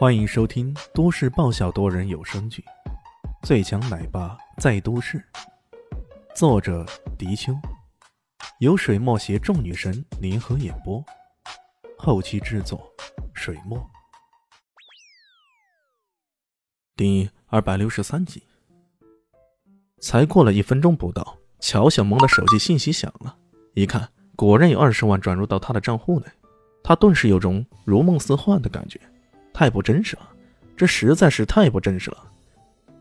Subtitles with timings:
[0.00, 2.64] 欢迎收听都市爆笑多人有声剧
[3.46, 5.18] 《最强奶爸在都市》，
[6.34, 6.86] 作者：
[7.18, 7.52] 迪秋，
[8.60, 11.04] 由水墨携众女神联合演播，
[11.98, 12.90] 后期制作：
[13.34, 13.78] 水墨。
[16.96, 18.42] 第二百六十三集，
[20.00, 23.36] 才过了一分钟不到，乔小萌的手机信息响了，
[23.74, 26.26] 一看，果然有二十万转入到他的账户内，
[26.82, 28.98] 他顿时有种如梦似幻的感觉。
[29.60, 30.26] 太不真实了，
[30.74, 32.32] 这实在是太不真实了。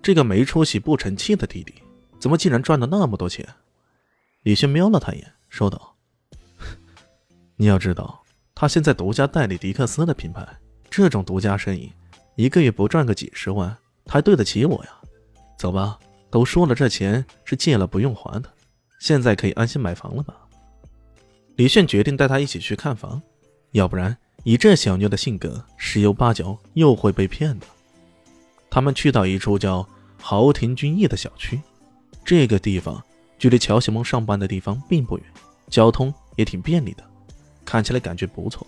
[0.02, 1.74] 这个没出息、不成器的弟弟，
[2.20, 3.48] 怎么竟然赚了那么多钱？
[4.44, 5.96] 李轩瞄了他一眼，说道
[7.56, 8.22] ：“你要知道，
[8.54, 10.46] 他现在独家代理迪克斯的品牌，
[10.90, 11.94] 这种独家生意，
[12.36, 13.74] 一个月不赚个几十万，
[14.06, 14.90] 还对得起我呀？
[15.58, 15.98] 走吧，
[16.30, 18.52] 都说了，这钱是借了不用还的，
[19.00, 20.36] 现在可以安心买房了吧？”
[21.56, 23.22] 李炫决定带他一起去看房，
[23.72, 24.18] 要不然。
[24.44, 27.66] 以这小妞的性格，十有八九又会被骗的。
[28.70, 29.88] 他们去到一处叫
[30.22, 31.60] 豪庭君逸的小区，
[32.24, 33.04] 这个地方
[33.38, 35.26] 距离乔小萌上班的地方并不远，
[35.70, 37.04] 交通也挺便利的，
[37.66, 38.66] 看起来感觉不错。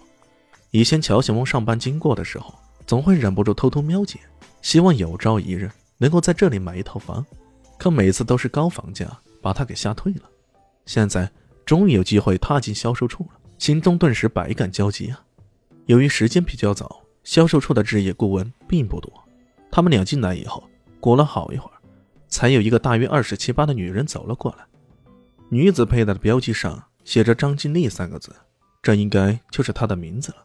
[0.71, 2.53] 以前乔小萌上班经过的时候，
[2.87, 4.27] 总会忍不住偷偷瞄几眼，
[4.61, 7.25] 希望有朝一日能够在这里买一套房，
[7.77, 9.05] 可每次都是高房价
[9.41, 10.23] 把他给吓退了。
[10.85, 11.29] 现在
[11.65, 15.21] 终于有机会踏进销售处了，心中顿时百感交集啊！
[15.85, 19.11] 由于时间比较早，销售处的置业顾问并不多。
[19.71, 20.63] 他们俩进来以后，
[20.99, 21.77] 过了好一会儿，
[22.27, 24.65] 才有一个大约二十七八的女人走了过来。
[25.49, 28.33] 女子佩戴的标记上写着“张金丽”三个字，
[28.81, 30.37] 这应该就是她的名字了。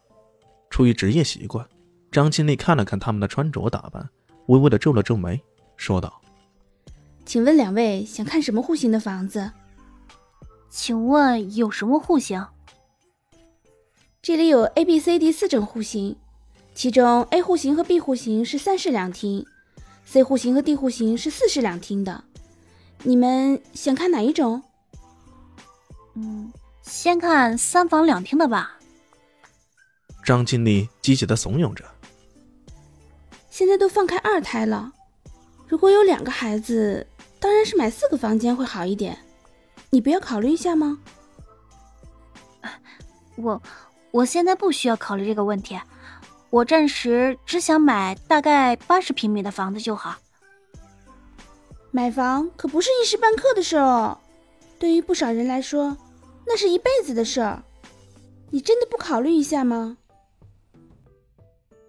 [0.70, 1.64] 出于职业习惯，
[2.10, 4.08] 张金丽看了看他们的穿着打扮，
[4.46, 5.40] 微微的皱了皱眉，
[5.76, 6.20] 说道
[7.24, 9.52] ：“请问两位想看什么户型的房子？
[10.70, 12.44] 请问有什么户型？”
[14.26, 16.16] 这里有 A、B、C、D 四种户型，
[16.74, 19.46] 其中 A 户型和 B 户型是三室两厅
[20.04, 22.24] ，C 户型和 D 户型是四室两厅的。
[23.04, 24.64] 你们想看哪一种？
[26.14, 26.52] 嗯，
[26.82, 28.80] 先看三房两厅的吧。
[30.24, 31.84] 张经理积极的怂恿着。
[33.48, 34.92] 现在都放开二胎了，
[35.68, 37.06] 如果有两个孩子，
[37.38, 39.16] 当然是买四个房间会好一点。
[39.90, 40.98] 你不要考虑一下吗？
[43.36, 43.62] 我。
[44.16, 45.78] 我现在不需要考虑这个问题，
[46.48, 50.16] 我暂时只想买大概八十平米的房子就好。
[51.90, 54.16] 买房可不是一时半刻的事哦，
[54.78, 55.94] 对于不少人来说，
[56.46, 57.62] 那是一辈子的事儿。
[58.48, 59.98] 你真的不考虑一下吗？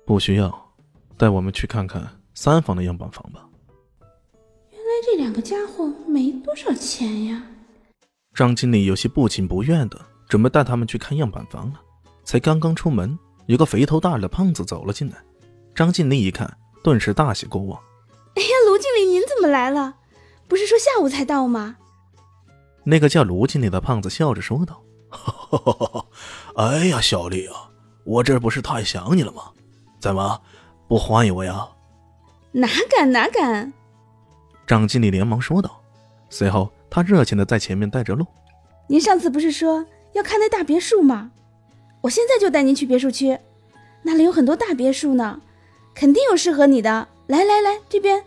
[0.06, 0.74] 不需要，
[1.16, 3.48] 带我们去看看三房的样板房吧。
[4.72, 7.42] 原来这两个家伙没多少钱呀。
[8.34, 11.84] 张经理有些不情不愿的准备带他们去看样板房了。
[12.28, 15.16] 才刚刚出门，有个肥头大耳的胖子走了进来。
[15.74, 17.80] 张经理一看，顿时大喜过望
[18.36, 19.96] ：“哎呀，卢经理您怎么来了？
[20.46, 21.78] 不是说下午才到吗？”
[22.84, 24.84] 那个叫卢经理的胖子笑着说道
[26.58, 27.70] ：“哎呀，小丽啊，
[28.04, 29.44] 我这不是太想你了吗？
[30.02, 30.42] 怎么
[30.90, 31.66] 不欢迎我呀
[32.52, 33.72] ？”“哪敢哪敢！”
[34.68, 35.82] 张经理连忙说道。
[36.30, 38.28] 随后，他热情的在前面带着路
[38.90, 41.32] ：“您上次不是说要看那大别墅吗？”
[42.02, 43.38] 我现在就带您去别墅区，
[44.04, 45.42] 那里有很多大别墅呢，
[45.94, 47.08] 肯定有适合你的。
[47.28, 48.24] 来来来，这边。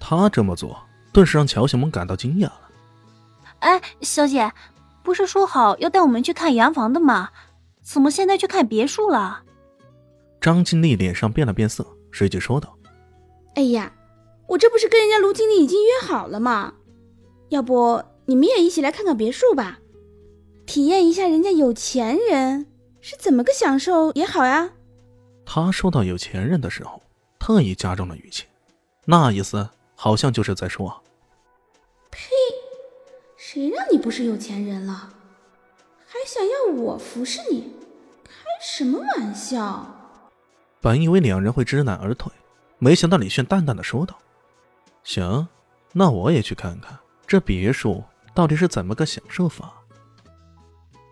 [0.00, 0.76] 他这么做，
[1.12, 2.70] 顿时让乔小萌感到惊讶了。
[3.60, 4.52] 哎，小姐，
[5.04, 7.30] 不是说好要带我们去看洋房的吗？
[7.82, 9.42] 怎么现在去看别墅了？
[10.40, 12.76] 张经理脸上变了变色，随即说道
[13.54, 13.92] ：“哎呀，
[14.48, 16.74] 我这不是跟人家卢经理已经约好了吗？
[17.50, 19.78] 要不你们也一起来看看别墅吧，
[20.66, 22.66] 体验一下人家有钱人。”
[23.10, 24.68] 是怎么个享受也好呀？
[25.46, 27.02] 他说到有钱人的时候，
[27.38, 28.44] 特意加重了语气，
[29.06, 31.02] 那意思好像就是在说
[32.12, 32.28] ：“呸，
[33.38, 35.08] 谁让你不是有钱人了，
[36.06, 37.72] 还想要我服侍你？
[38.24, 39.86] 开什么玩笑！”
[40.82, 42.30] 本以为两人会知难而退，
[42.76, 44.18] 没想到李炫淡淡的说道
[45.02, 45.48] ：“行，
[45.94, 48.04] 那我也去看看这别墅
[48.34, 49.72] 到底是怎么个享受法。”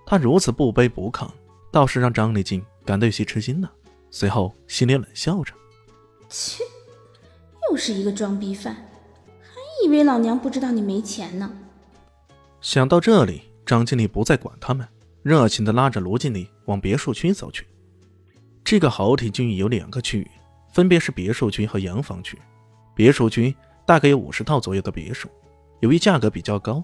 [0.05, 1.27] 他如此不卑不亢。
[1.71, 3.71] 倒是让张丽静感到有些吃惊了，
[4.11, 5.53] 随后心里冷笑着
[6.29, 6.63] ：“切，
[7.71, 8.75] 又是一个装逼犯，
[9.43, 9.51] 还
[9.85, 11.51] 以为老娘不知道你没钱呢。”
[12.63, 14.87] 想到这里，张经理不再管他们，
[15.23, 17.67] 热情地拉着卢经理往别墅区走去。
[18.65, 20.31] 这个豪庭郡有两个区域，
[20.73, 22.37] 分别是别墅区和洋房区。
[22.95, 23.55] 别墅区
[23.85, 25.29] 大概有五十套左右的别墅，
[25.81, 26.83] 由于价格比较高，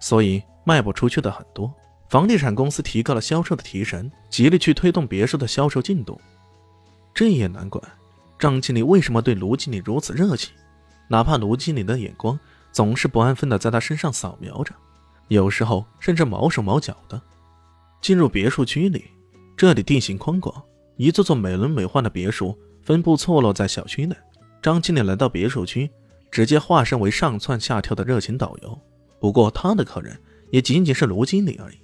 [0.00, 1.72] 所以卖不出去的很多。
[2.12, 6.20] 房地产公司提高了销售的提成，极力去推动别墅的销售进度。
[7.14, 7.80] 这也难怪，
[8.38, 10.52] 张经理为什么对卢经理如此热情，
[11.08, 12.38] 哪怕卢经理的眼光
[12.70, 14.74] 总是不安分的在他身上扫描着，
[15.28, 17.18] 有时候甚至毛手毛脚的。
[18.02, 19.06] 进入别墅区里，
[19.56, 20.62] 这里地形宽广，
[20.98, 24.14] 一座座美轮美奂的别墅分布错落在小区内。
[24.60, 25.90] 张经理来到别墅区，
[26.30, 28.78] 直接化身为上蹿下跳的热情导游。
[29.18, 30.14] 不过他的客人
[30.50, 31.78] 也仅仅是卢经理而已。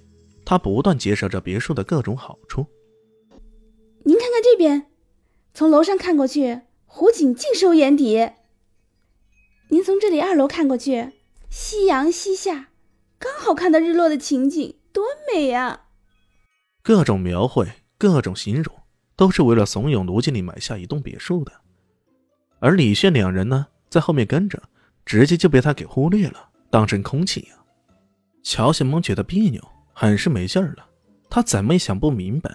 [0.49, 2.65] 他不断介绍着别墅的各种好处。
[4.03, 4.87] 您看看这边，
[5.53, 8.31] 从楼上看过去，湖景尽收眼底。
[9.69, 11.11] 您从这里二楼看过去，
[11.51, 12.69] 夕阳西下，
[13.19, 15.85] 刚好看到日落的情景，多美啊！
[16.81, 17.67] 各种描绘，
[17.99, 18.75] 各种形容，
[19.15, 21.51] 都是为了怂恿卢经理买下一栋别墅的。
[22.57, 24.59] 而李炫两人呢，在后面跟着，
[25.05, 27.63] 直接就被他给忽略了，当成空气呀。
[28.41, 29.61] 乔小萌觉得别扭。
[30.01, 30.85] 很是没劲儿了，
[31.29, 32.49] 他怎么也想不明白，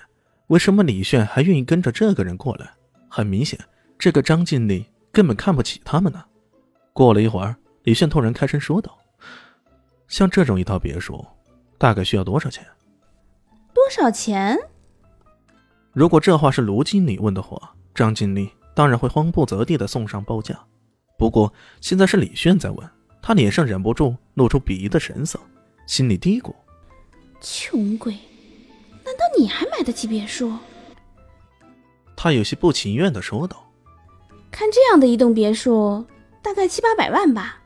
[0.46, 2.70] 为什么李炫还愿意跟着这个人过来。
[3.06, 3.60] 很明显，
[3.98, 6.24] 这个张经理根本看不起他们呢。
[6.94, 8.96] 过了一会儿，李炫突然开声说道
[10.08, 11.22] ：“像这种一套别墅，
[11.76, 12.66] 大概需要多少钱？”
[13.74, 14.58] 多少钱？
[15.92, 20.58] 如果这话是卢经理问的话，张经理当然会慌不择地的送上报价。
[21.18, 21.52] 不过
[21.82, 22.90] 现在是李炫在问，
[23.20, 25.38] 他脸上忍不住露出鄙夷的神色，
[25.86, 26.54] 心里嘀咕。
[27.40, 28.12] 穷鬼，
[29.04, 30.52] 难道你还买得起别墅？
[32.16, 33.70] 他有些不情愿的说道
[34.50, 36.06] ：“看这样的一栋别墅，
[36.40, 37.60] 大概七八百万吧。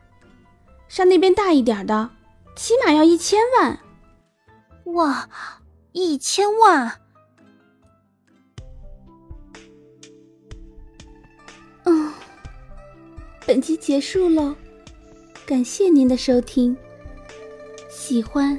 [0.88, 2.10] 上那边大一点的，
[2.56, 3.78] 起码要一千万。
[4.94, 5.28] 哇，
[5.92, 7.00] 一千万！
[11.84, 12.12] 嗯，
[13.46, 14.56] 本集结束喽，
[15.46, 16.76] 感谢您的收听，
[17.88, 18.58] 喜欢。”